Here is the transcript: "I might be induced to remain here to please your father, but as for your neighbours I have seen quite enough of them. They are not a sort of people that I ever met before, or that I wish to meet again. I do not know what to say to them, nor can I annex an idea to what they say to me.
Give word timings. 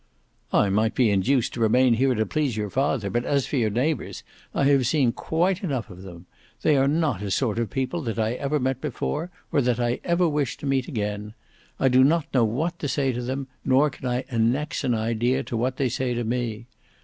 "I 0.51 0.69
might 0.71 0.95
be 0.95 1.11
induced 1.11 1.53
to 1.53 1.59
remain 1.59 1.93
here 1.93 2.15
to 2.15 2.25
please 2.25 2.57
your 2.57 2.71
father, 2.71 3.07
but 3.11 3.23
as 3.23 3.45
for 3.45 3.57
your 3.57 3.69
neighbours 3.69 4.23
I 4.51 4.63
have 4.63 4.87
seen 4.87 5.11
quite 5.11 5.63
enough 5.63 5.91
of 5.91 6.01
them. 6.01 6.25
They 6.63 6.75
are 6.75 6.87
not 6.87 7.21
a 7.21 7.29
sort 7.29 7.59
of 7.59 7.69
people 7.69 8.01
that 8.05 8.17
I 8.17 8.33
ever 8.33 8.59
met 8.59 8.81
before, 8.81 9.29
or 9.51 9.61
that 9.61 9.79
I 9.79 9.99
wish 10.15 10.57
to 10.57 10.65
meet 10.65 10.87
again. 10.87 11.35
I 11.79 11.87
do 11.87 12.03
not 12.03 12.25
know 12.33 12.45
what 12.45 12.79
to 12.79 12.87
say 12.87 13.11
to 13.11 13.21
them, 13.21 13.45
nor 13.63 13.91
can 13.91 14.07
I 14.07 14.25
annex 14.31 14.83
an 14.83 14.95
idea 14.95 15.43
to 15.43 15.55
what 15.55 15.77
they 15.77 15.87
say 15.87 16.15
to 16.15 16.23
me. 16.23 16.65